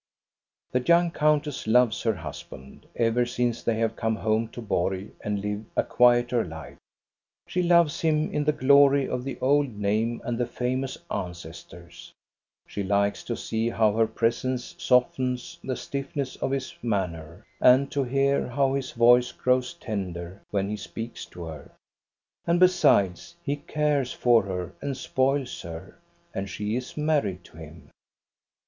[0.71, 5.39] The young countess loves her husband, ever since they have come home to Borg and
[5.41, 6.79] live a quieter life.
[7.47, 12.13] She loves in him the glory of the old name and the famous ancestors.
[12.65, 18.03] She likes to see how her presence softens the stiffness of his manner, and to
[18.03, 21.69] hear how his voice grows tender when he speaks to her.
[22.47, 25.99] And besides, he cares for her and spoils her,
[26.33, 27.91] and she is married to him.